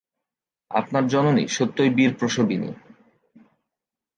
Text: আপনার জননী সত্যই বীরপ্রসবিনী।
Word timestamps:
আপনার 0.71 1.03
জননী 1.07 1.43
সত্যই 1.47 1.89
বীরপ্রসবিনী। 1.89 2.69